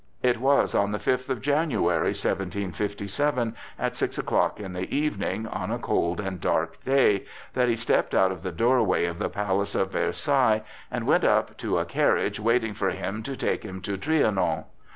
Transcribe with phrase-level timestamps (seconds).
[0.23, 5.69] It was on the fifth of January, 1757, at six o'clock in the evening, on
[5.71, 9.75] a cold and dark day, that he stepped out of the doorway of the palace
[9.75, 13.95] of Versailles and went up to a carriage waiting for him to take him to
[13.95, 14.63] Trianon.